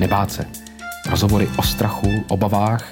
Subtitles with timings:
[0.00, 0.46] nebát se.
[1.10, 2.90] Rozhovory o strachu, obavách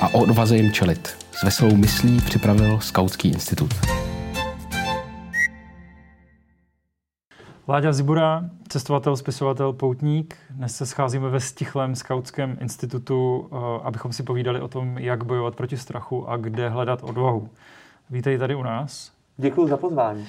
[0.00, 1.16] a o odvaze jim čelit.
[1.32, 3.70] S veselou myslí připravil Skautský institut.
[7.68, 10.36] Láďa Zibura, cestovatel, spisovatel, poutník.
[10.50, 15.56] Dnes se scházíme ve stichlém skautském institutu, eh, abychom si povídali o tom, jak bojovat
[15.56, 17.48] proti strachu a kde hledat odvahu.
[18.10, 19.12] Vítej tady u nás.
[19.36, 20.26] Děkuji za pozvání.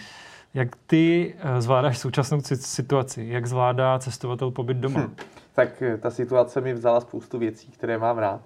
[0.54, 3.26] Jak ty eh, zvládáš současnou situaci?
[3.30, 5.00] Jak zvládá cestovatel pobyt doma?
[5.00, 5.16] Hm,
[5.56, 8.42] tak eh, ta situace mi vzala spoustu věcí, které mám rád.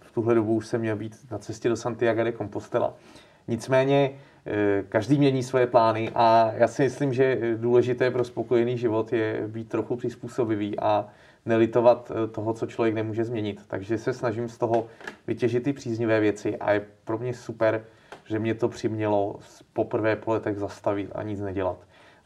[0.00, 2.94] V tuhle dobu už jsem měl být na cestě do Santiago de Compostela.
[3.48, 4.10] Nicméně
[4.50, 9.44] Eh, každý mění svoje plány a já si myslím, že důležité pro spokojený život je
[9.46, 11.08] být trochu přizpůsobivý a
[11.46, 13.60] nelitovat eh, toho, co člověk nemůže změnit.
[13.68, 14.86] Takže se snažím z toho
[15.26, 17.84] vytěžit ty příznivé věci a je pro mě super,
[18.24, 19.36] že mě to přimělo
[19.72, 21.78] poprvé po letech zastavit a nic nedělat.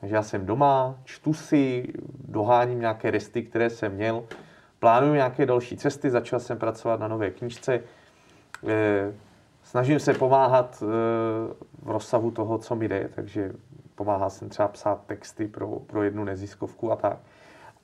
[0.03, 1.93] Takže já jsem doma, čtu si,
[2.29, 4.25] doháním nějaké resty, které jsem měl,
[4.79, 7.81] plánuju nějaké další cesty, začal jsem pracovat na nové knížce,
[8.69, 9.13] eh,
[9.63, 10.81] snažím se pomáhat
[11.83, 13.53] v rozsahu toho, co mi jde, takže
[13.95, 17.19] pomáhá jsem třeba psát texty pro, pro jednu neziskovku a tak.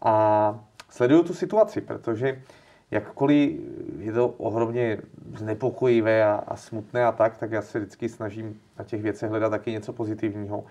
[0.03, 2.42] A sleduju tu situaci, protože
[2.91, 3.61] jakkoliv
[3.98, 4.98] je to ohromně
[5.37, 9.51] znepokojivé a, a smutné a tak, tak já se vždycky snažím na těch věcech hledat
[9.51, 10.64] taky něco pozitivního.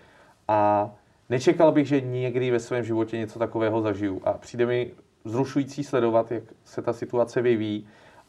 [0.48, 0.92] A
[1.30, 4.22] nečekal bych, že někdy ve svém životě něco takového zažiju.
[4.24, 4.92] A přijde mi
[5.26, 7.88] zrušující sledovat, jak se ta situace vyvíjí.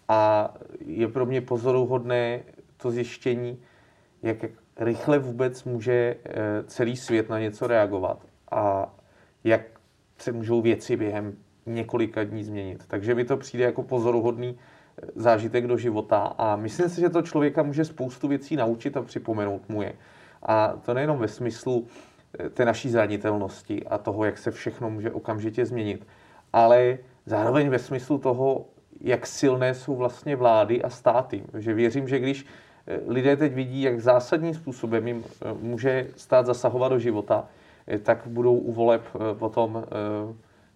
[0.09, 0.55] A
[0.87, 2.41] je pro mě pozoruhodné
[2.77, 3.59] to zjištění,
[4.23, 4.37] jak
[4.77, 8.95] rychle vůbec může eh, celý svět na něco reagovat a
[9.45, 9.61] jak
[10.19, 12.85] se můžou věci během několika dní změnit.
[12.89, 17.23] Takže mi to přijde jako pozoruhodný eh, zážitek do života a myslím si, že to
[17.23, 19.93] člověka může spoustu věcí naučit a připomenout mu je.
[20.43, 21.87] A to nejenom ve smyslu
[22.55, 26.07] té naší zranitelnosti a toho, jak se všechno může okamžitě změnit,
[26.53, 28.65] ale zároveň ve smyslu toho,
[29.01, 31.42] jak silné jsou vlastně vlády a státy.
[31.58, 32.47] Že věřím, že když
[33.07, 37.45] lidé teď vidí, jak zásadním způsobem jim eh, může stát zasahovat do života,
[37.86, 39.85] eh, tak budou u voleb eh, potom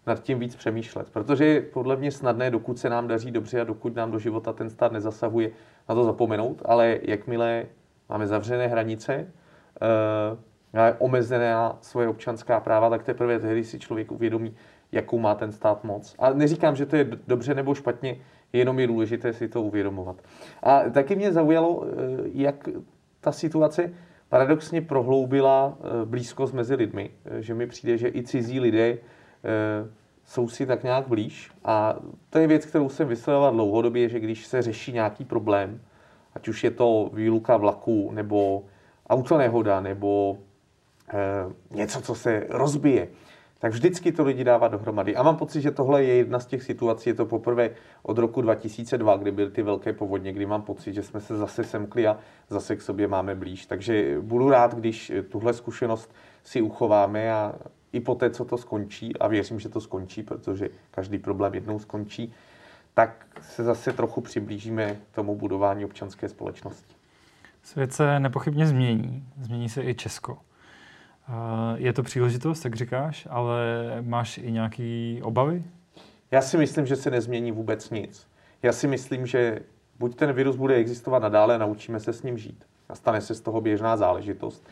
[0.06, 1.10] nad tím víc přemýšlet.
[1.12, 4.52] Protože je podle mě snadné, dokud se nám daří dobře a dokud nám do života
[4.52, 5.50] ten stát nezasahuje,
[5.88, 7.66] na to zapomenout, ale jakmile
[8.08, 9.32] máme zavřené hranice,
[10.72, 14.54] máme omezené svoje občanská práva, tak teprve tehdy si člověk uvědomí,
[14.92, 16.14] jakou má ten stát moc.
[16.18, 18.16] A neříkám, že to je dobře nebo špatně,
[18.52, 20.16] jenom je důležité si to uvědomovat.
[20.62, 21.94] A taky mě zaujalo, eh,
[22.32, 22.68] jak
[23.20, 23.92] ta situace
[24.28, 27.10] paradoxně prohloubila eh, blízkost mezi lidmi.
[27.24, 28.98] Eh, že mi přijde, že i cizí lidé
[30.24, 31.50] jsou si tak nějak blíž.
[31.64, 31.96] A
[32.30, 35.80] to je věc, kterou jsem vysledoval dlouhodobě, že když se řeší nějaký problém,
[36.34, 38.64] ať už je to výluka vlaku, nebo
[39.10, 40.38] autonehoda, nebo
[41.70, 43.08] něco, co se rozbije,
[43.58, 45.16] tak vždycky to lidi dává dohromady.
[45.16, 47.70] A mám pocit, že tohle je jedna z těch situací, je to poprvé
[48.02, 51.64] od roku 2002, kdy byly ty velké povodně, kdy mám pocit, že jsme se zase
[51.64, 52.18] semkli a
[52.48, 53.66] zase k sobě máme blíž.
[53.66, 56.14] Takže budu rád, když tuhle zkušenost
[56.44, 57.54] si uchováme a
[57.92, 61.78] i po té, co to skončí, a věřím, že to skončí, protože každý problém jednou
[61.78, 62.32] skončí,
[62.94, 66.94] tak se zase trochu přiblížíme tomu budování občanské společnosti.
[67.62, 69.24] Svět se nepochybně změní.
[69.40, 70.38] Změní se i Česko.
[71.76, 73.58] Je to příležitost, jak říkáš, ale
[74.00, 75.64] máš i nějaké obavy?
[76.30, 78.26] Já si myslím, že se nezmění vůbec nic.
[78.62, 79.60] Já si myslím, že
[79.98, 82.64] buď ten virus bude existovat nadále, naučíme se s ním žít.
[82.88, 84.68] A stane se z toho běžná záležitost.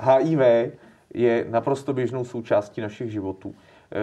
[0.00, 0.70] HIV eh,
[1.14, 3.54] je naprosto běžnou součástí našich životů.
[3.92, 3.96] Eh,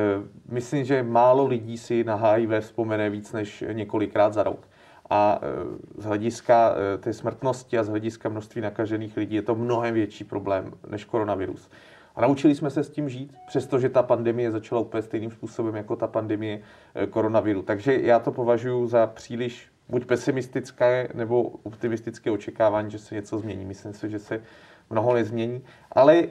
[0.50, 4.68] myslím, že málo lidí si na HIV vzpomene víc než několikrát za rok.
[5.10, 9.56] A e, z hlediska e, té smrtnosti a z hlediska množství nakažených lidí je to
[9.56, 11.70] mnohem větší problém než koronavirus.
[12.16, 15.96] A naučili jsme se s tím žít, přestože ta pandemie začala úplně stejným způsobem jako
[15.96, 16.62] ta pandemie
[16.96, 17.62] e, koronaviru.
[17.62, 23.66] Takže já to považuji za příliš buď pesimistické nebo optimistické očekávání, že se něco změní.
[23.66, 24.42] Myslím si, že se
[24.90, 26.24] mnoho nezmění, ale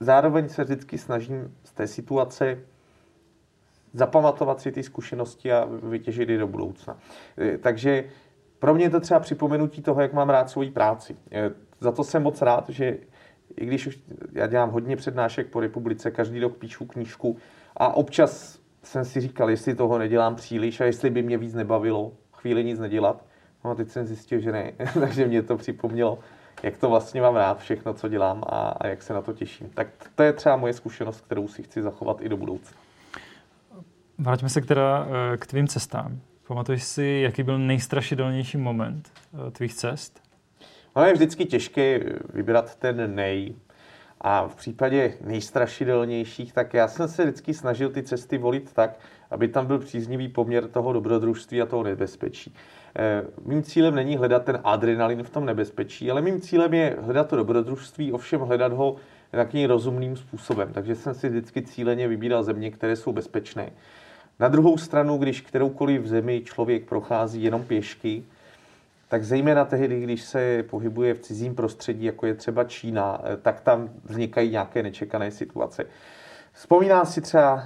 [0.00, 2.58] zároveň se vždycky snažím z té situace
[3.96, 6.96] zapamatovat si ty zkušenosti a vytěžit je do budoucna.
[7.38, 8.04] E, takže
[8.58, 11.16] pro mě je to třeba připomenutí toho, jak mám rád svoji práci.
[11.32, 11.50] E,
[11.80, 12.98] za to jsem moc rád, že
[13.56, 13.98] i když už
[14.32, 17.36] já dělám hodně přednášek po republice, každý rok píšu knížku
[17.76, 22.12] a občas jsem si říkal, jestli toho nedělám příliš a jestli by mě víc nebavilo
[22.32, 23.24] chvíli nic nedělat.
[23.64, 26.18] No a teď jsem zjistil, že ne, takže mě to připomnělo,
[26.62, 29.70] jak to vlastně mám rád, všechno, co dělám a, a jak se na to těším.
[29.74, 32.85] Tak to je třeba moje zkušenost, kterou si chci zachovat i do budoucna.
[34.18, 36.20] Vraťme se k, teda, eh, k tvým cestám.
[36.48, 39.12] Pamatuješ si, jaký byl nejstrašidelnější moment
[39.48, 40.20] eh, tvých cest?
[40.96, 42.00] No je vždycky těžké
[42.34, 43.54] vybrat ten nej,
[44.20, 48.98] A v případě nejstrašidelnějších, tak já jsem se vždycky snažil ty cesty volit tak,
[49.30, 52.54] aby tam byl příznivý poměr toho dobrodružství a toho nebezpečí.
[52.98, 57.28] Eh, mým cílem není hledat ten adrenalin v tom nebezpečí, ale mým cílem je hledat
[57.28, 58.96] to dobrodružství, ovšem hledat ho
[59.30, 60.72] takovým rozumným způsobem.
[60.72, 63.70] Takže jsem si vždycky cíleně vybíral země, které jsou bezpečné.
[64.40, 68.24] Na druhou stranu, když kteroukoliv zemi člověk prochází jenom pěšky,
[69.08, 73.60] tak zejména tehdy, když se pohybuje v cizím prostředí, jako je třeba Čína, eh, tak
[73.60, 75.86] tam vznikají nějaké nečekané situace.
[76.52, 77.64] Vzpomínám si třeba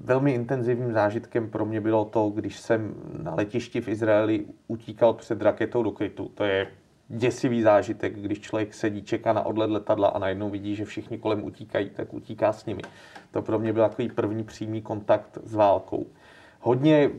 [0.00, 5.42] velmi intenzivním zážitkem pro mě bylo to, když jsem na letišti v Izraeli utíkal před
[5.42, 6.30] raketou do krytu.
[6.34, 6.66] To je
[7.10, 11.44] děsivý zážitek, když člověk sedí, čeká na odlet letadla a najednou vidí, že všichni kolem
[11.44, 12.82] utíkají, tak utíká s nimi.
[13.30, 16.06] To pro mě byl takový první přímý kontakt s válkou.
[16.60, 17.10] Hodně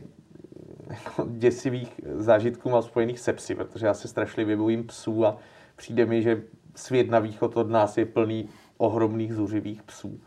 [0.90, 5.36] jako děsivých zážitků mám spojených se psy, protože já se strašlivě bojím psů a
[5.76, 6.42] přijde mi, že
[6.74, 10.20] svět na východ od nás je plný ohromných zuřivých psů.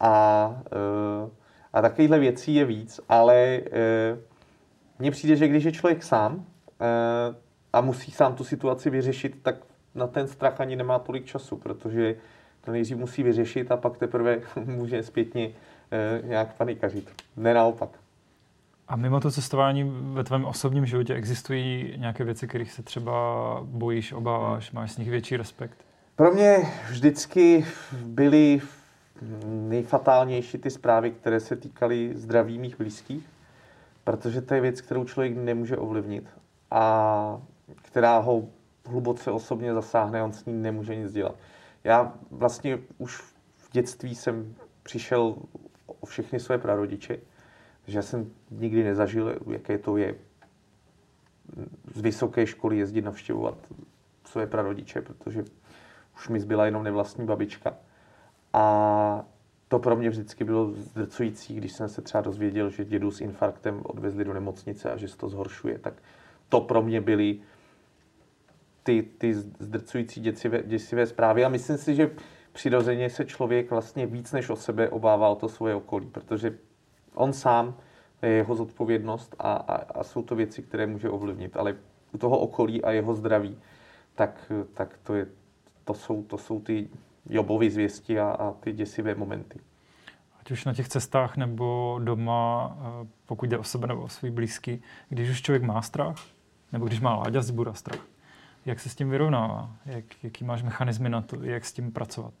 [0.00, 1.30] A, eh,
[1.72, 4.18] a takovýchhle věcí je víc, ale eh,
[4.98, 6.44] mně přijde, že když je člověk sám
[6.80, 9.56] eh, a musí sám tu situaci vyřešit, tak
[9.94, 12.16] na ten strach ani nemá tolik času, protože
[12.60, 15.50] to nejdřív musí vyřešit a pak teprve může zpětně
[16.22, 17.10] nějak panikařit.
[17.36, 17.90] Ne naopak.
[18.88, 23.12] A mimo to cestování ve tvém osobním životě existují nějaké věci, kterých se třeba
[23.62, 25.84] bojíš, obáváš, máš z nich větší respekt?
[26.16, 26.56] Pro mě
[26.88, 27.66] vždycky
[28.04, 28.60] byly
[29.46, 33.26] nejfatálnější ty zprávy, které se týkaly zdraví mých blízkých,
[34.04, 36.24] protože to je věc, kterou člověk nemůže ovlivnit
[36.70, 37.40] a
[37.82, 38.48] která ho
[38.86, 41.34] hluboce osobně zasáhne, on s ní nemůže nic dělat.
[41.84, 43.16] Já vlastně už
[43.56, 45.36] v dětství jsem přišel
[45.86, 47.18] o všechny své prarodiče,
[47.86, 50.14] že jsem nikdy nezažil, jaké to je
[51.94, 53.56] z vysoké školy jezdit navštěvovat
[54.24, 55.44] své prarodiče, protože
[56.16, 57.76] už mi zbyla jenom nevlastní babička.
[58.52, 59.24] A
[59.68, 63.80] to pro mě vždycky bylo zdrcující, když jsem se třeba dozvěděl, že dědu s infarktem
[63.82, 65.94] odvezli do nemocnice a že se to zhoršuje, tak
[66.48, 67.38] to pro mě byly
[68.82, 71.44] ty, ty zdrcující děsivé, děsivé zprávy.
[71.44, 72.10] A myslím si, že
[72.52, 76.58] přirozeně se člověk vlastně víc než o sebe obává o to svoje okolí, protože
[77.14, 77.74] on sám,
[78.22, 81.56] je jeho zodpovědnost a, a, a jsou to věci, které může ovlivnit.
[81.56, 81.76] Ale
[82.12, 83.58] u toho okolí a jeho zdraví,
[84.14, 85.26] tak, tak to, je,
[85.84, 86.88] to, jsou, to jsou ty
[87.28, 89.60] Jobovy zvěsti a, a ty děsivé momenty.
[90.40, 94.30] Ať už na těch cestách nebo doma, eh, pokud jde o sebe nebo o svůj
[94.30, 96.16] blízký, když už člověk má strach,
[96.72, 98.00] nebo když má Láďa Zbura strach,
[98.66, 99.70] jak se s tím vyrovnává?
[99.86, 102.34] Jak, jaký máš mechanizmy na to, jak s tím pracovat?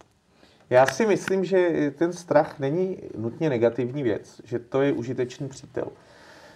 [0.70, 5.88] Já si myslím, že ten strach není nutně negativní věc, že to je užitečný přítel.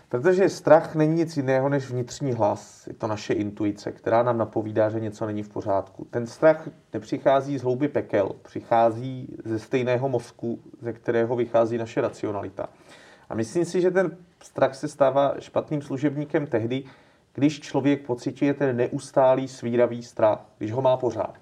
[0.08, 2.87] Protože strach není nic jiného než vnitřní hlas.
[2.87, 6.06] Je to naše intuice, která nám napovídá, že něco není v pořádku.
[6.11, 12.69] Ten strach nepřichází z hlouby pekel, přichází ze stejného mozku, ze kterého vychází naše racionalita.
[13.28, 16.84] A myslím si, že ten strach se stává špatným služebníkem tehdy,
[17.34, 21.34] když člověk pocituje ten neustálý svíravý strach, když ho má pořád.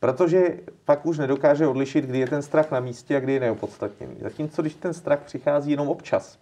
[0.00, 4.16] Protože pak už nedokáže odlišit, kdy je ten strach na místě a kdy je neopodstatněný.
[4.20, 6.38] Zatímco když ten strach přichází jenom občas,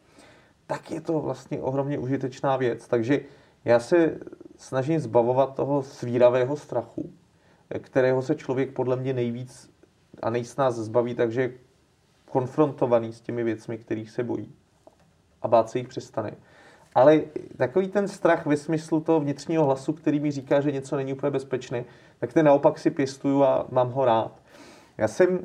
[0.66, 2.88] tak je to vlastně ohromně užitečná věc.
[2.88, 3.20] Takže
[3.64, 4.18] já se
[4.56, 7.12] snažím zbavovat toho svíravého strachu,
[7.78, 9.70] kterého se člověk podle mě nejvíc
[10.22, 11.52] a nejsnáz zbaví, takže je
[12.30, 14.52] konfrontovaný s těmi věcmi, kterých se bojí.
[15.42, 16.32] A bát se jich přestane.
[16.96, 17.20] Ale
[17.56, 21.30] takový ten strach ve smyslu toho vnitřního hlasu, který mi říká, že něco není úplně
[21.30, 21.84] bezpečné,
[22.18, 24.42] tak ten naopak si pěstuju a mám ho rád.
[24.98, 25.38] Já jsem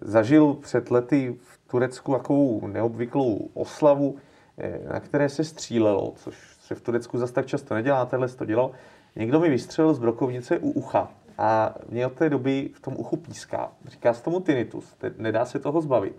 [0.00, 4.16] zažil před lety v Turecku takovou neobvyklou oslavu,
[4.58, 8.44] eh, na které se střílelo, což se v Turecku zase tak často nedělá, tenhle to
[8.44, 8.70] dělal.
[9.16, 13.16] Někdo mi vystřelil z brokovnice u ucha a mě od té doby v tom uchu
[13.16, 13.72] píská.
[13.84, 16.16] Říká se tomu tinnitus, nedá se toho zbavit.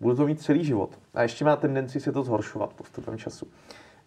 [0.00, 0.98] Budu to mít celý život.
[1.14, 3.48] A ještě má tendenci se to zhoršovat postupem času.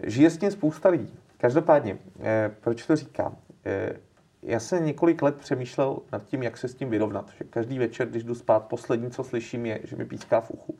[0.03, 1.19] Žije s tím spousta lidí.
[1.38, 3.38] Každopádně, eh, proč to říkám?
[3.65, 4.00] Eh,
[4.43, 7.31] já jsem několik let přemýšlel nad tím, jak se s tím vyrovnat.
[7.38, 10.75] Že každý večer, když jdu spát, poslední, co slyším, je, že mi píská v uchu.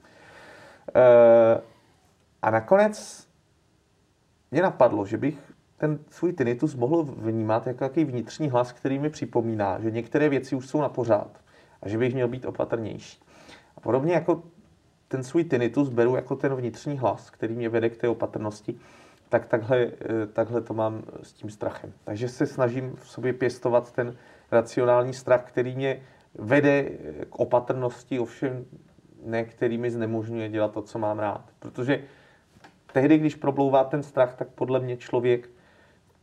[0.96, 1.62] E,
[2.42, 3.28] a nakonec
[4.52, 9.10] mě napadlo, že bych ten svůj tinnitus mohl vnímat jako jaký vnitřní hlas, který mi
[9.10, 11.42] připomíná, že některé věci už jsou na pořád
[11.82, 13.20] a že bych měl být opatrnější.
[13.78, 14.44] A podobně jako
[15.10, 18.76] ten svůj tinnitus beru jako ten vnitřní hlas, který mě vede k té opatrnosti,
[19.30, 21.94] tak takhle, eh, takhle to mám s tím strachem.
[22.04, 24.16] Takže se snažím v sobě pěstovat ten
[24.52, 26.02] racionální strach, který mě
[26.36, 28.66] vede eh, k opatrnosti, ovšem
[29.26, 31.42] ne který mi znemožňuje dělat to, co mám rád.
[31.60, 32.04] Protože
[32.94, 35.50] tehdy, když problouvá ten strach, tak podle mě člověk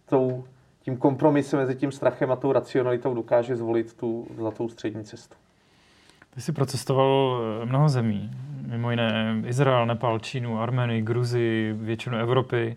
[0.07, 0.45] tou,
[0.83, 5.35] tím kompromisem mezi tím strachem a tou racionalitou dokáže zvolit tu zlatou střední cestu.
[6.35, 8.31] Ty jsi procestoval mnoho zemí,
[8.67, 12.77] mimo jiné Izrael, Nepal, Čínu, Armenii, Gruzii, většinu Evropy.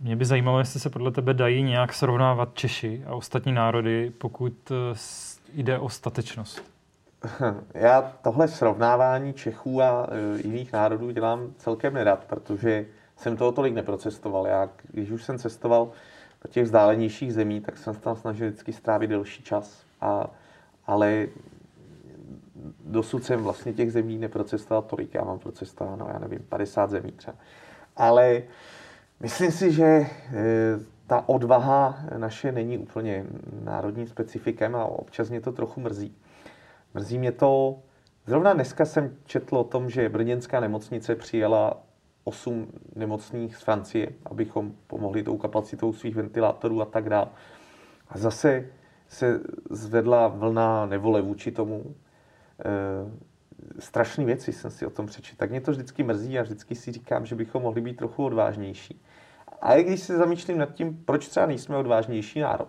[0.00, 4.72] Mě by zajímalo, jestli se podle tebe dají nějak srovnávat Češi a ostatní národy, pokud
[5.54, 6.62] jde o statečnost.
[7.74, 13.74] Já tohle srovnávání Čechů a e, jiných národů dělám celkem nerad, protože jsem toho tolik
[13.74, 14.46] neprocestoval.
[14.46, 15.90] Já, když už jsem cestoval
[16.44, 19.84] do těch vzdálenějších zemí, tak jsem se tam snažil vždycky strávit delší čas.
[20.00, 20.26] A,
[20.86, 21.26] ale
[22.84, 25.14] dosud jsem vlastně těch zemí neprocestoval tolik.
[25.14, 27.36] Já mám procestováno, já nevím, 50 zemí třeba.
[27.96, 28.42] Ale
[29.20, 30.06] myslím si, že e,
[31.06, 33.26] ta odvaha naše není úplně
[33.64, 36.16] národním specifikem a občas mě to trochu mrzí.
[36.94, 37.78] Mrzí mě to,
[38.26, 41.82] zrovna dneska jsem četl o tom, že brněnská nemocnice přijela
[42.24, 47.28] 8 nemocných z Francie, abychom pomohli tou kapacitou svých ventilátorů a tak dále.
[48.08, 48.66] A zase
[49.08, 49.40] se
[49.70, 51.94] zvedla vlna nevole vůči tomu.
[52.64, 53.30] E,
[53.80, 55.36] strašné věci jsem si o tom přečetl.
[55.38, 59.02] Tak mě to vždycky mrzí a vždycky si říkám, že bychom mohli být trochu odvážnější.
[59.62, 62.68] A i když se zamýšlím nad tím, proč třeba nejsme odvážnější národ.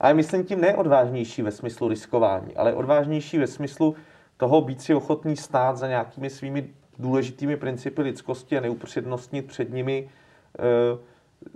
[0.00, 3.94] Ale myslím tím neodvážnější ve smyslu riskování, ale odvážnější ve smyslu
[4.36, 10.08] toho být si ochotný stát za nějakými svými důležitými principy lidskosti a neupřednostnit před nimi
[10.58, 10.62] e,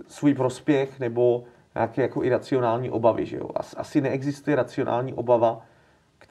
[0.07, 1.43] svůj prospěch nebo
[1.75, 3.25] nějaké jako iracionální obavy.
[3.25, 3.49] Že jo?
[3.77, 5.65] Asi neexistuje racionální obava,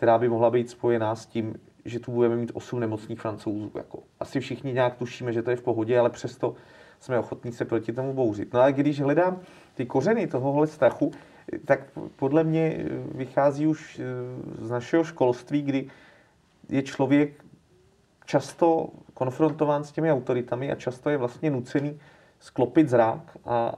[0.00, 1.54] která by mohla být spojená s tím,
[1.84, 3.70] že tu budeme mít osm nemocných francouzů.
[3.74, 4.02] Jako.
[4.20, 6.54] Asi všichni nějak tušíme, že to je v pohodě, ale přesto
[7.00, 8.52] jsme ochotní se proti tomu bouřit.
[8.52, 9.40] No ale když hledám
[9.74, 11.10] ty kořeny tohohle strachu,
[11.64, 11.80] tak
[12.16, 15.90] podle mě vychází už eh, z našeho školství, kdy
[16.68, 17.44] je člověk
[18.24, 22.00] často konfrontován s těmi autoritami a často je vlastně nucený
[22.38, 23.74] sklopit zrák a,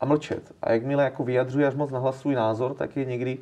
[0.00, 0.52] a mlčet.
[0.62, 3.38] A jakmile jako vyjadřuje až moc nahlas svůj názor, tak je někdy,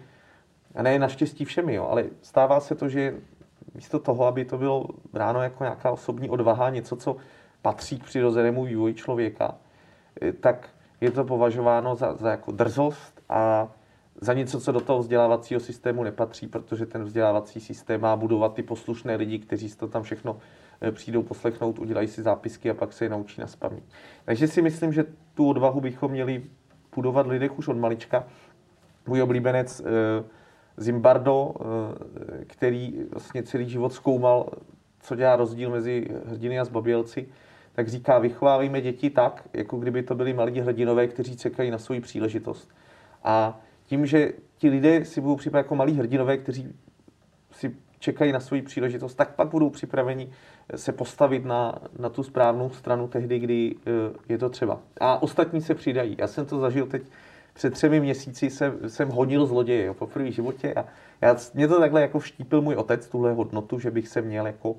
[0.74, 3.14] a ne naštěstí všemi, jo, ale stává se to, že
[3.74, 7.16] místo toho, aby to bylo bráno jako nějaká osobní odvaha, něco, co
[7.62, 9.54] patří k přirozenému vývoji člověka,
[10.22, 10.68] eh, tak
[11.00, 13.68] je to považováno za, za jako drzost a
[14.20, 18.62] za něco, co do toho vzdělávacího systému nepatří, protože ten vzdělávací systém má budovat ty
[18.62, 20.38] poslušné lidi, kteří si to tam všechno
[20.80, 23.84] eh, přijdou poslechnout, udělají si zápisky a pak se je naučí na spaměť.
[24.24, 26.42] Takže si myslím, že tu odvahu bychom měli
[26.94, 28.24] budovat lidech už od malička.
[29.06, 29.84] Můj oblíbenec eh,
[30.76, 31.54] Zimbardo,
[32.46, 34.50] který vlastně celý život zkoumal,
[35.00, 37.28] co dělá rozdíl mezi hrdiny a zbabělci,
[37.72, 42.00] tak říká, vychovávejme děti tak, jako kdyby to byli malí hrdinové, kteří čekají na svou
[42.00, 42.70] příležitost.
[43.24, 46.74] A tím, že ti lidé si budou připadat jako malí hrdinové, kteří
[47.52, 50.30] si čekají na svou příležitost, tak pak budou připraveni
[50.76, 53.90] se postavit na, na tu správnou stranu tehdy, kdy eh,
[54.28, 54.80] je to třeba.
[55.00, 56.16] A ostatní se přidají.
[56.18, 57.02] Já jsem to zažil teď
[57.60, 60.84] před třemi měsíci, jsem, jsem honil zloděje jo, po první životě a
[61.20, 64.76] já, mě to takhle jako vštípil můj otec, tuhle hodnotu, že bych se měl jako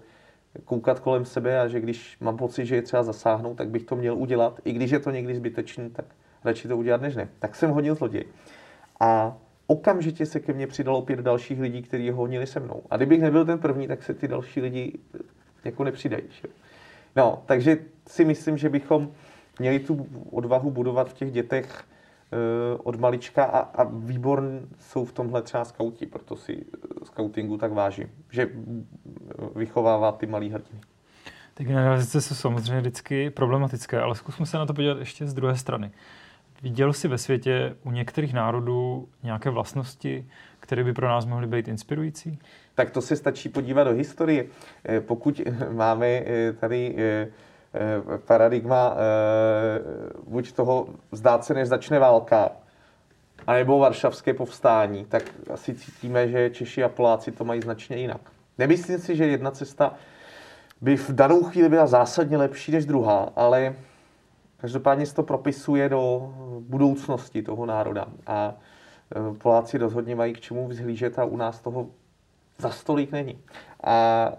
[0.65, 3.95] koukat kolem sebe a že když mám pocit, že je třeba zasáhnout, tak bych to
[3.95, 4.59] měl udělat.
[4.65, 6.05] I když je to někdy zbytečný, tak
[6.43, 7.29] radši to udělat než ne.
[7.39, 8.25] Tak jsem hodil zloděj.
[9.00, 12.83] A okamžitě se ke mně přidalo pět dalších lidí, kteří ho honili se mnou.
[12.89, 15.00] A kdybych nebyl ten první, tak se ty další lidi
[15.65, 16.23] jako nepřidají.
[16.29, 16.47] Že?
[17.15, 19.11] No, takže si myslím, že bychom
[19.59, 21.90] měli tu odvahu budovat v těch dětech Eh,
[22.83, 27.71] od malička a, a výborn jsou v tomhle třeba skauti, proto si eh, skautingu tak
[27.71, 28.50] vážím, že
[29.55, 30.79] vychovává ty malý hrdiny.
[31.53, 35.55] Ty generalizace jsou samozřejmě vždycky problematické, ale zkusme se na to podívat ještě z druhé
[35.55, 35.91] strany.
[36.61, 40.27] Viděl jsi ve světě u některých národů nějaké vlastnosti,
[40.59, 42.39] které by pro nás mohly být inspirující?
[42.75, 44.45] Tak to se stačí podívat do historie.
[44.85, 46.23] Eh, pokud máme
[46.59, 47.27] tady Eh,
[48.25, 49.79] paradigma eh,
[50.27, 52.51] buď toho vzdát se, než začne válka,
[53.47, 55.23] anebo varšavské povstání, tak
[55.53, 58.21] asi cítíme, že Češi a Poláci to mají značně jinak.
[58.57, 59.93] Nemyslím si, že jedna cesta
[60.81, 63.75] by v danou chvíli byla zásadně lepší než druhá, ale
[64.57, 68.07] každopádně se to propisuje do budoucnosti toho národa.
[68.27, 68.53] A
[69.15, 71.87] eh, Poláci rozhodně mají k čemu vzhlížet a u nás toho
[72.57, 73.39] za stolík není.
[73.83, 74.31] A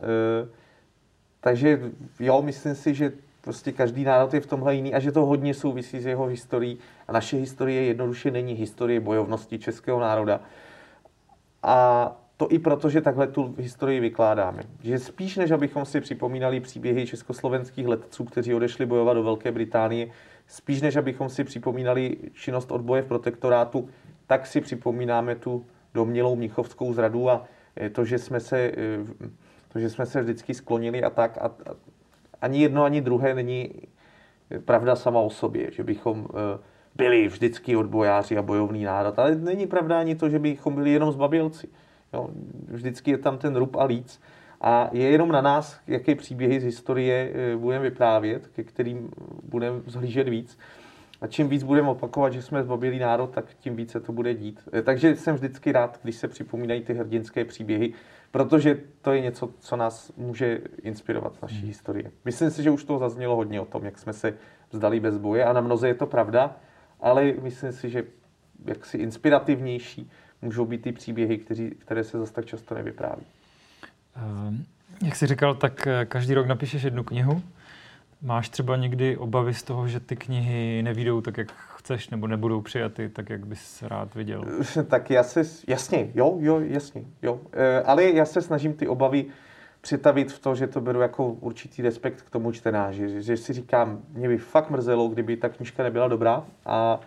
[1.43, 1.81] takže
[2.21, 5.55] jo, myslím si, že prostě každý národ je v tomhle jiný a že to hodně
[5.55, 6.79] souvisí s jeho historií.
[7.09, 10.41] A naše historie jednoduše není historie bojovnosti českého národa.
[11.63, 14.63] A to i proto, že takhle tu historii vykládáme.
[14.83, 20.07] Že spíš než abychom si připomínali příběhy československých letců, kteří odešli bojovat do Velké Británie,
[20.47, 23.89] spíš než abychom si připomínali činnost odboje v protektorátu,
[24.27, 27.45] tak si připomínáme tu domělou mnichovskou zradu a
[27.93, 28.73] to, že jsme se
[29.73, 31.39] to, že jsme se vždycky sklonili a tak.
[31.39, 31.75] A, a
[32.41, 33.71] ani jedno, ani druhé není
[34.59, 36.59] pravda sama o sobě, že bychom eh,
[36.95, 39.19] byli vždycky odbojáři a bojovný národ.
[39.19, 41.69] Ale není pravda ani to, že bychom byli jenom zbabělci.
[42.13, 42.29] Jo?
[42.69, 44.21] Vždycky je tam ten rub a líc.
[44.61, 49.11] A je jenom na nás, jaké příběhy z historie eh, budeme vyprávět, ke kterým
[49.43, 50.59] budeme zhlížet víc.
[51.23, 54.69] A čím víc budeme opakovat, že jsme zbabělý národ, tak tím více to bude dít.
[54.73, 57.93] Eh, takže jsem vždycky rád, když se připomínají ty hrdinské příběhy,
[58.31, 61.67] protože to je něco, co nás může inspirovat z naší hmm.
[61.67, 62.11] historie.
[62.25, 64.35] Myslím si, že už to zaznělo hodně o tom, jak jsme se
[64.71, 66.57] vzdali bez boje a na mnoze je to pravda,
[67.01, 68.05] ale myslím si, že
[68.65, 70.11] jaksi inspirativnější
[70.43, 73.23] můžou být ty příběhy, kteří, které se zase tak často nevypráví.
[74.49, 74.65] Um,
[75.05, 77.43] jak jsi říkal, tak eh, každý rok napíšeš jednu knihu.
[78.23, 82.61] Máš třeba někdy obavy z toho, že ty knihy nevídou tak, jak chceš, nebo nebudou
[82.61, 84.45] přijaty tak, jak bys rád viděl?
[84.89, 87.41] Tak já se, jasně, jo, jo, jasně, jo.
[87.53, 89.27] E, ale já se snažím ty obavy
[89.81, 93.09] přetavit v to, že to beru jako určitý respekt k tomu čtenáři.
[93.09, 97.01] Že, že si říkám, mě by fakt mrzelo, kdyby ta knižka nebyla dobrá a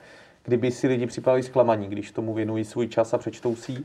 [0.43, 3.83] kdyby si lidi připadali zklamaní, když tomu věnují svůj čas a přečtou si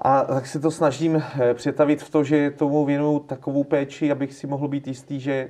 [0.00, 4.34] A tak se to snažím eh, přetavit v to, že tomu věnuju takovou péči, abych
[4.34, 5.48] si mohl být jistý, že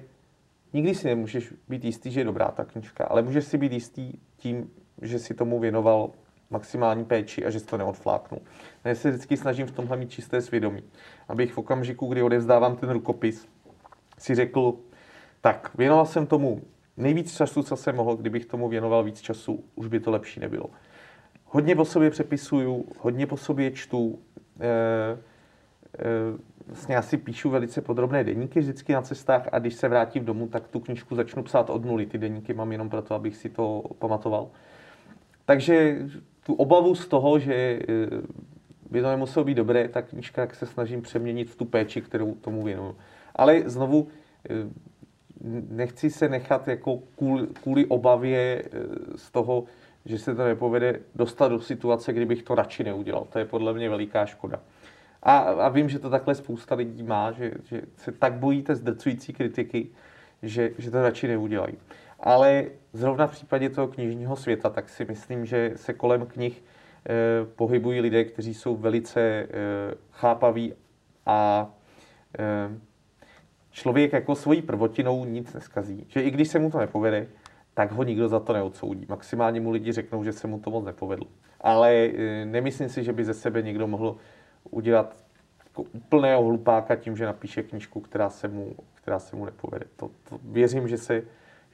[0.73, 4.13] nikdy si nemůžeš být jistý, že je dobrá ta knižka, ale můžeš si být jistý
[4.37, 4.71] tím,
[5.03, 6.11] že si tomu věnoval
[6.51, 8.39] maximální péči a že si to neodfláknu.
[8.85, 10.83] Já se vždycky snažím v tomhle mít čisté svědomí,
[11.29, 13.49] abych v okamžiku, kdy odevzdávám ten rukopis,
[14.19, 14.75] si řekl,
[15.41, 16.63] tak věnoval jsem tomu
[16.97, 20.67] nejvíc času, co jsem mohl, kdybych tomu věnoval víc času, už by to lepší nebylo.
[21.45, 24.19] Hodně po sobě přepisuju, hodně po sobě čtu,
[24.61, 25.19] e, e,
[26.67, 30.49] vlastně já si píšu velice podrobné deníky vždycky na cestách a když se vrátím domů,
[30.49, 32.07] tak tu knižku začnu psát od nuly.
[32.07, 34.49] Ty deníky mám jenom proto, abych si to pamatoval.
[35.45, 35.99] Takže
[36.47, 38.07] tu obavu z toho, že eh,
[38.91, 42.35] by to nemuselo být dobré, tak knižka jak se snažím přeměnit v tu péči, kterou
[42.35, 42.97] tomu věnuju.
[43.37, 44.09] Ale znovu
[45.71, 48.69] nechci se nechat jako kvůli, kvůli obavě eh,
[49.17, 49.65] z toho,
[50.05, 53.27] že se to nepovede, dostat do situace, kdybych to radši neudělal.
[53.33, 54.61] To je podle mě veliká škoda.
[55.23, 59.33] A, a vím, že to takhle spousta lidí má, že, že se tak bojíte zdrcující
[59.33, 59.89] kritiky,
[60.43, 61.75] že, že to radši neudělají.
[62.21, 67.47] Ale zrovna v případě toho knižního světa, tak si myslím, že se kolem knih eh,
[67.57, 69.47] pohybují lidé, kteří jsou velice eh,
[70.11, 70.75] chápaví
[71.27, 71.71] a
[72.39, 72.79] eh,
[73.71, 76.07] člověk jako svojí prvotinou nic neskazí.
[76.09, 77.27] Že i když se mu to nepovede,
[77.75, 79.07] tak ho nikdo za to neodsoudí.
[79.09, 81.27] Maximálně mu lidi řeknou, že se mu to moc nepovedlo.
[81.61, 84.17] Ale e, nemyslím si, že by ze sebe někdo mohl
[84.71, 85.17] udělat
[85.65, 89.87] jako úplného hlupáka tím, že napíše knižku, která se mu, která se mu nepovede.
[89.97, 91.23] To, to věřím, že se,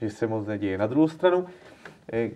[0.01, 0.79] že se moc neděje.
[0.79, 1.47] Na druhou stranu,
[2.13, 2.31] e,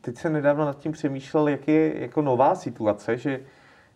[0.00, 3.40] teď jsem nedávno nad tím přemýšlel, jak je jako nová situace, že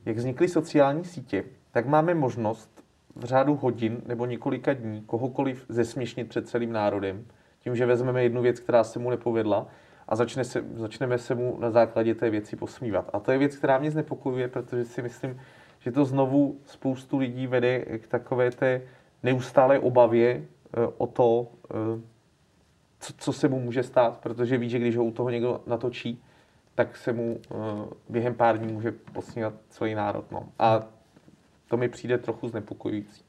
[0.04, 2.84] jak vznikly sociální sítě, tak máme možnost
[3.16, 7.26] v řádu hodin nebo několika dní kohokoliv zesměšnit před celým národem,
[7.60, 9.66] tím, že vezmeme jednu věc, která se mu nepovedla
[10.08, 13.10] a začne se, začneme se mu na základě té věci posmívat.
[13.12, 15.40] A to je věc, která mě znepokojuje, protože si myslím,
[15.88, 18.82] že to znovu spoustu lidí vede k takové té
[19.22, 22.00] neustálé obavě eh, o to, eh,
[23.00, 26.22] co, co se mu může stát, protože ví, že když ho u toho někdo natočí,
[26.74, 27.54] tak se mu eh,
[28.08, 30.32] během pár dní může posmívat celý národ.
[30.32, 30.48] No.
[30.58, 30.82] A
[31.68, 33.22] to mi přijde trochu znepokojující.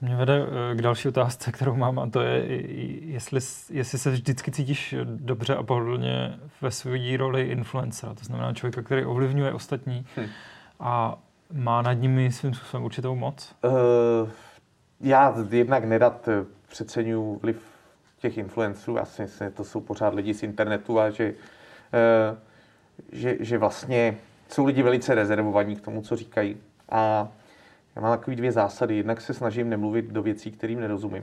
[0.00, 2.62] Mě vede k další otázce, kterou mám, a to je,
[3.04, 3.40] jestli,
[3.70, 9.04] jestli se vždycky cítíš dobře a pohodlně ve své roli influencera, to znamená člověka, který
[9.04, 10.26] ovlivňuje ostatní hm.
[10.80, 11.18] a
[11.54, 13.54] má nad nimi svým způsobem určitou moc?
[13.64, 14.30] Uh,
[15.00, 17.62] já jednak nerad eh, přeceňuji vliv
[18.18, 22.38] těch influencerů, já si myslím, to jsou pořád lidi z internetu a že, uh,
[23.12, 24.16] že, že vlastně
[24.48, 26.56] jsou lidi velice rezervovaní k tomu, co říkají.
[26.88, 27.28] A
[27.96, 28.96] já mám takové dvě zásady.
[28.96, 31.22] Jednak se snažím nemluvit do věcí, kterým nerozumím.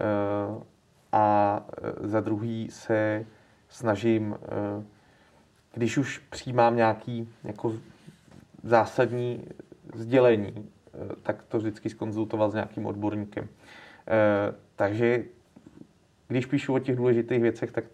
[0.00, 0.64] Eh,
[1.12, 1.60] a
[2.00, 3.26] za druhý se
[3.68, 4.36] snažím,
[5.74, 7.72] když už přijímám nějaký jako
[8.62, 9.44] zásadní
[9.94, 10.68] sdělení,
[11.22, 13.48] tak to vždycky skonzultovat s nějakým odborníkem.
[14.76, 15.24] Takže
[16.28, 17.84] když píšu o těch důležitých věcech, tak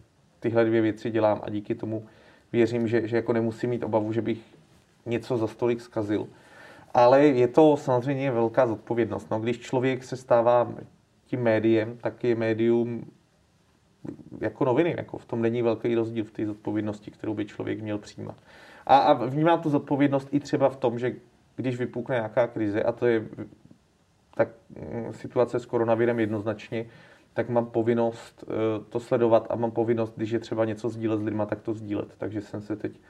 [0.40, 2.07] tyhle dvě věci dělám a díky tomu
[2.53, 4.38] věřím, že, že jako nemusím mít obavu, že bych
[5.07, 6.29] něco za stolik zkazil
[6.94, 9.31] ale je to samozřejmě velká zodpovědnost.
[9.31, 10.72] No, když člověk se stává
[11.27, 13.05] tím médiem, tak je médium
[14.40, 14.94] jako noviny.
[14.96, 18.37] Jako v tom není velký rozdíl v té zodpovědnosti, kterou by člověk měl přijímat.
[18.87, 21.12] A, a vnímám tu zodpovědnost i třeba v tom, že
[21.57, 23.25] když vypukne nějaká krize, a to je
[24.35, 26.87] tak mm, situace s koronavirem jednoznačně,
[27.35, 31.23] tak mám povinnost uh, to sledovat a mám povinnost, když je třeba něco sdílet s
[31.23, 32.14] lidma, tak to sdílet.
[32.18, 33.01] Takže jsem se teď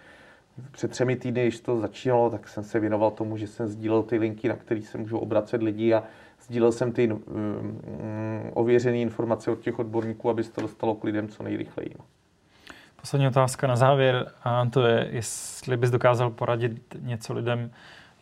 [0.70, 4.18] před třemi týdny, když to začínalo, tak jsem se věnoval tomu, že jsem sdílel ty
[4.18, 6.04] linky, na které se můžou obracet lidi a
[6.42, 7.80] sdílel jsem ty um,
[8.54, 11.94] ověřené informace od těch odborníků, aby se to dostalo k lidem co nejrychleji.
[13.04, 17.70] Poslední otázka na závěr, a to je, jestli bys dokázal poradit něco lidem,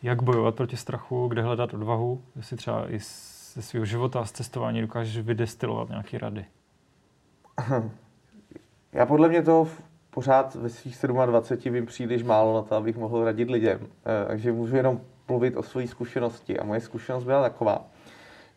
[0.01, 2.99] Jak bojovat proti strachu, kde hledat odvahu, jestli třeba i
[3.53, 6.45] ze svého života a z cestování dokážeš vydestilovat nějaké rady?
[8.93, 9.67] Já podle mě to
[10.09, 13.79] pořád ve svých 27 vím příliš málo na to, abych mohl radit lidem.
[13.81, 16.59] Eh, takže můžu jenom mluvit o své zkušenosti.
[16.59, 17.85] A moje zkušenost byla taková,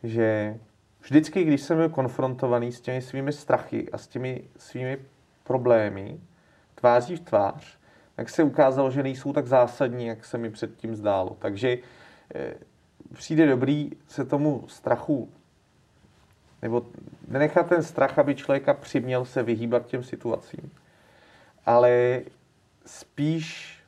[0.02, 0.56] že
[1.00, 4.98] vždycky, když jsem byl konfrontovaný s těmi svými strachy a s těmi svými
[5.46, 6.20] problémy,
[6.74, 7.78] tváří v tvář,
[8.16, 11.36] tak se ukázalo, že nejsou tak zásadní, jak se mi předtím zdálo.
[11.38, 11.78] Takže
[12.34, 12.54] eh,
[13.12, 15.30] přijde dobrý se tomu strachu,
[16.62, 16.86] nebo
[17.28, 20.70] nenechat ten strach, aby člověka přiměl se vyhýbat těm situacím,
[21.66, 22.20] ale
[22.86, 23.78] spíš,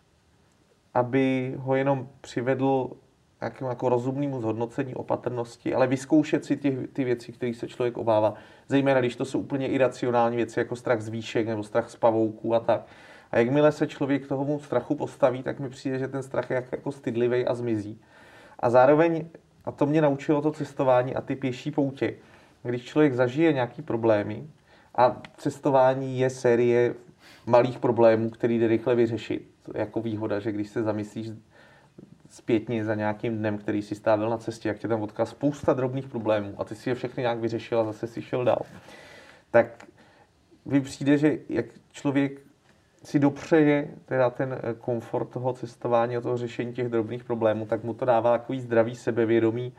[0.94, 2.90] aby ho jenom přivedl
[3.40, 8.34] nějakému jako rozumnému zhodnocení opatrnosti, ale vyzkoušet si ty, ty věci, které se člověk obává.
[8.68, 12.54] Zejména, když to jsou úplně iracionální věci, jako strach z výšek nebo strach z pavouků
[12.54, 12.86] a tak.
[13.30, 16.54] A jakmile se člověk k tomu strachu postaví, tak mi přijde, že ten strach je
[16.54, 18.00] jako, jako stydlivý a zmizí.
[18.58, 19.26] A zároveň,
[19.64, 22.14] a to mě naučilo to cestování a ty pěší poutě,
[22.62, 24.46] když člověk zažije nějaký problémy,
[24.94, 26.94] a cestování je série
[27.46, 29.48] malých problémů, který jde rychle vyřešit.
[29.74, 31.30] Jako výhoda, že když se zamyslíš
[32.30, 36.08] zpětně za nějakým dnem, který si stávil na cestě, jak tě tam potká spousta drobných
[36.08, 38.62] problémů a ty si je všechny nějak vyřešil a zase si šel dál,
[39.50, 39.86] tak
[40.64, 42.40] mi přijde, že jak člověk
[43.04, 47.84] si dopřeje teda ten eh, komfort toho cestování a toho řešení těch drobných problémů, tak
[47.84, 49.72] mu to dává takový zdravý sebevědomí